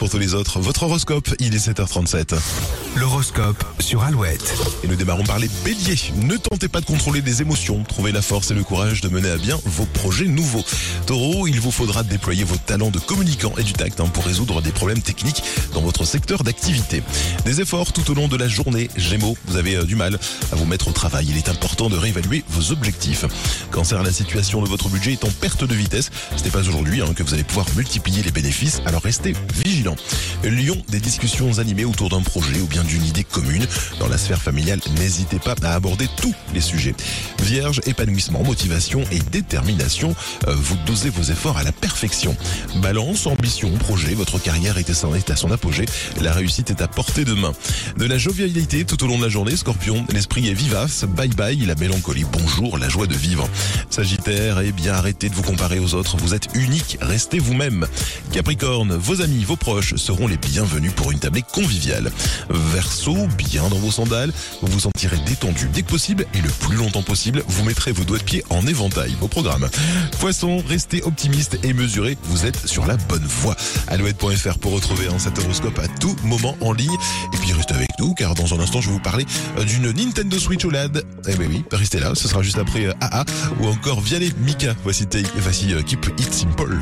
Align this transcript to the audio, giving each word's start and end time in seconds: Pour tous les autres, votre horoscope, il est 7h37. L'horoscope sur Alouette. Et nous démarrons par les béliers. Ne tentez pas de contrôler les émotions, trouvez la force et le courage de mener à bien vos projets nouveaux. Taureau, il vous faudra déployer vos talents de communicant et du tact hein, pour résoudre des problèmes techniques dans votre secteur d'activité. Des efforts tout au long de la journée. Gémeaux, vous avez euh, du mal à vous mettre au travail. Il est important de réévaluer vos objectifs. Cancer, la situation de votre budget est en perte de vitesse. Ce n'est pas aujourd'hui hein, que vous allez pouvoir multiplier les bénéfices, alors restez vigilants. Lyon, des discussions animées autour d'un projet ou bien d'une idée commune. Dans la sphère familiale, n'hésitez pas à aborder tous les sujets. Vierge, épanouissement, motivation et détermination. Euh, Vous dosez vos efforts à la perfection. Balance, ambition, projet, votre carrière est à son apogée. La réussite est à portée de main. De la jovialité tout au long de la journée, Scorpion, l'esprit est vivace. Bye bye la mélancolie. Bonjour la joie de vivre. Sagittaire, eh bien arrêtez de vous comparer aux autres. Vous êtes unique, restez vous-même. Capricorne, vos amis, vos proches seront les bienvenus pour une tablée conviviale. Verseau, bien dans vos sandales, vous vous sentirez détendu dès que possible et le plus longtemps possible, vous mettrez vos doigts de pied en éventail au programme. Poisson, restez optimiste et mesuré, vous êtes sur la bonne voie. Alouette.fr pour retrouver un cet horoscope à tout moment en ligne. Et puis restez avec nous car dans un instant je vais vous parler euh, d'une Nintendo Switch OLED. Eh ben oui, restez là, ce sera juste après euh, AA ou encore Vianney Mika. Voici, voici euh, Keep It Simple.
Pour 0.00 0.10
tous 0.10 0.18
les 0.18 0.34
autres, 0.34 0.58
votre 0.58 0.82
horoscope, 0.82 1.32
il 1.38 1.54
est 1.54 1.68
7h37. 1.68 2.34
L'horoscope 2.96 3.64
sur 3.78 4.02
Alouette. 4.02 4.52
Et 4.82 4.88
nous 4.88 4.96
démarrons 4.96 5.22
par 5.22 5.38
les 5.38 5.48
béliers. 5.64 6.10
Ne 6.16 6.36
tentez 6.36 6.66
pas 6.66 6.80
de 6.80 6.86
contrôler 6.86 7.20
les 7.20 7.40
émotions, 7.40 7.84
trouvez 7.84 8.10
la 8.10 8.20
force 8.20 8.50
et 8.50 8.54
le 8.54 8.64
courage 8.64 9.00
de 9.00 9.08
mener 9.08 9.30
à 9.30 9.36
bien 9.36 9.56
vos 9.64 9.86
projets 9.86 10.26
nouveaux. 10.26 10.64
Taureau, 11.06 11.46
il 11.46 11.60
vous 11.60 11.70
faudra 11.70 12.02
déployer 12.02 12.42
vos 12.42 12.56
talents 12.56 12.90
de 12.90 12.98
communicant 12.98 13.52
et 13.58 13.62
du 13.62 13.74
tact 13.74 14.00
hein, 14.00 14.08
pour 14.12 14.24
résoudre 14.24 14.60
des 14.60 14.72
problèmes 14.72 15.02
techniques 15.02 15.44
dans 15.72 15.82
votre 15.82 16.04
secteur 16.04 16.42
d'activité. 16.42 17.00
Des 17.44 17.60
efforts 17.60 17.92
tout 17.92 18.10
au 18.10 18.14
long 18.14 18.26
de 18.26 18.36
la 18.36 18.48
journée. 18.48 18.90
Gémeaux, 18.96 19.38
vous 19.46 19.56
avez 19.56 19.76
euh, 19.76 19.84
du 19.84 19.94
mal 19.94 20.18
à 20.50 20.56
vous 20.56 20.66
mettre 20.66 20.88
au 20.88 20.92
travail. 20.92 21.28
Il 21.30 21.36
est 21.36 21.48
important 21.48 21.88
de 21.88 21.96
réévaluer 21.96 22.42
vos 22.48 22.72
objectifs. 22.72 23.24
Cancer, 23.70 24.02
la 24.02 24.12
situation 24.12 24.60
de 24.62 24.68
votre 24.68 24.88
budget 24.88 25.12
est 25.12 25.24
en 25.24 25.30
perte 25.30 25.62
de 25.62 25.74
vitesse. 25.76 26.10
Ce 26.36 26.42
n'est 26.42 26.50
pas 26.50 26.66
aujourd'hui 26.66 27.02
hein, 27.02 27.14
que 27.14 27.22
vous 27.22 27.34
allez 27.34 27.44
pouvoir 27.44 27.66
multiplier 27.76 28.24
les 28.24 28.32
bénéfices, 28.32 28.82
alors 28.84 29.02
restez 29.02 29.32
vigilants. 29.54 29.75
Lyon, 30.44 30.76
des 30.88 31.00
discussions 31.00 31.58
animées 31.58 31.84
autour 31.84 32.08
d'un 32.08 32.22
projet 32.22 32.60
ou 32.60 32.66
bien 32.66 32.84
d'une 32.84 33.04
idée 33.04 33.24
commune. 33.24 33.66
Dans 33.98 34.08
la 34.08 34.16
sphère 34.16 34.40
familiale, 34.40 34.80
n'hésitez 34.98 35.38
pas 35.38 35.54
à 35.62 35.74
aborder 35.74 36.08
tous 36.16 36.34
les 36.54 36.60
sujets. 36.60 36.94
Vierge, 37.42 37.80
épanouissement, 37.86 38.42
motivation 38.42 39.02
et 39.10 39.18
détermination. 39.18 40.14
Euh, 40.48 40.54
Vous 40.54 40.76
dosez 40.86 41.10
vos 41.10 41.22
efforts 41.22 41.58
à 41.58 41.62
la 41.62 41.72
perfection. 41.72 42.36
Balance, 42.76 43.26
ambition, 43.26 43.70
projet, 43.72 44.14
votre 44.14 44.38
carrière 44.38 44.78
est 44.78 44.90
à 45.30 45.36
son 45.36 45.50
apogée. 45.50 45.84
La 46.20 46.32
réussite 46.32 46.70
est 46.70 46.80
à 46.80 46.88
portée 46.88 47.24
de 47.24 47.34
main. 47.34 47.52
De 47.96 48.06
la 48.06 48.18
jovialité 48.18 48.84
tout 48.84 49.02
au 49.04 49.06
long 49.06 49.18
de 49.18 49.22
la 49.24 49.28
journée, 49.28 49.56
Scorpion, 49.56 50.04
l'esprit 50.12 50.48
est 50.48 50.54
vivace. 50.54 51.04
Bye 51.04 51.28
bye 51.28 51.66
la 51.66 51.74
mélancolie. 51.74 52.24
Bonjour 52.32 52.78
la 52.78 52.88
joie 52.88 53.06
de 53.06 53.14
vivre. 53.14 53.48
Sagittaire, 53.90 54.60
eh 54.60 54.72
bien 54.72 54.94
arrêtez 54.94 55.28
de 55.28 55.34
vous 55.34 55.42
comparer 55.42 55.78
aux 55.78 55.94
autres. 55.94 56.16
Vous 56.16 56.34
êtes 56.34 56.48
unique, 56.54 56.98
restez 57.00 57.38
vous-même. 57.38 57.86
Capricorne, 58.32 58.94
vos 58.94 59.20
amis, 59.22 59.44
vos 59.44 59.56
proches 59.66 59.96
seront 59.96 60.28
les 60.28 60.36
bienvenus 60.36 60.92
pour 60.94 61.10
une 61.10 61.18
tablée 61.18 61.42
conviviale. 61.42 62.12
Verseau, 62.48 63.16
bien 63.36 63.68
dans 63.68 63.78
vos 63.78 63.90
sandales, 63.90 64.32
vous 64.62 64.70
vous 64.70 64.78
sentirez 64.78 65.16
détendu 65.26 65.68
dès 65.72 65.82
que 65.82 65.88
possible 65.88 66.24
et 66.34 66.40
le 66.40 66.48
plus 66.48 66.76
longtemps 66.76 67.02
possible, 67.02 67.42
vous 67.48 67.64
mettrez 67.64 67.90
vos 67.90 68.04
doigts 68.04 68.18
de 68.18 68.22
pied 68.22 68.44
en 68.48 68.64
éventail 68.64 69.16
au 69.22 69.26
programme. 69.26 69.68
Poisson, 70.20 70.62
restez 70.68 71.02
optimiste 71.02 71.58
et 71.64 71.72
mesuré, 71.72 72.16
vous 72.26 72.46
êtes 72.46 72.64
sur 72.64 72.86
la 72.86 72.96
bonne 72.96 73.24
voie. 73.24 73.56
Alouette.fr 73.88 74.56
pour 74.58 74.70
retrouver 74.70 75.08
un 75.08 75.18
cet 75.18 75.36
horoscope 75.40 75.80
à 75.80 75.88
tout 75.98 76.14
moment 76.22 76.56
en 76.60 76.72
ligne. 76.72 76.96
Et 77.34 77.36
puis 77.38 77.52
restez 77.52 77.74
avec 77.74 77.90
nous 77.98 78.14
car 78.14 78.36
dans 78.36 78.54
un 78.54 78.60
instant 78.60 78.80
je 78.80 78.86
vais 78.86 78.94
vous 78.94 79.00
parler 79.00 79.26
euh, 79.58 79.64
d'une 79.64 79.90
Nintendo 79.90 80.38
Switch 80.38 80.64
OLED. 80.64 81.02
Eh 81.26 81.34
ben 81.34 81.48
oui, 81.50 81.64
restez 81.72 81.98
là, 81.98 82.12
ce 82.14 82.28
sera 82.28 82.40
juste 82.40 82.58
après 82.58 82.86
euh, 82.86 82.92
AA 83.00 83.24
ou 83.60 83.66
encore 83.66 84.00
Vianney 84.00 84.32
Mika. 84.38 84.76
Voici, 84.84 85.08
voici 85.38 85.74
euh, 85.74 85.82
Keep 85.82 86.06
It 86.20 86.32
Simple. 86.32 86.78